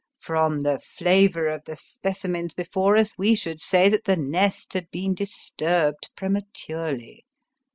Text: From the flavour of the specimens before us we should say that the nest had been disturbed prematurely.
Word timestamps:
From 0.19 0.61
the 0.61 0.79
flavour 0.79 1.47
of 1.47 1.65
the 1.65 1.75
specimens 1.75 2.55
before 2.55 2.97
us 2.97 3.15
we 3.19 3.35
should 3.35 3.61
say 3.61 3.87
that 3.87 4.05
the 4.05 4.17
nest 4.17 4.73
had 4.73 4.89
been 4.89 5.13
disturbed 5.13 6.09
prematurely. 6.15 7.23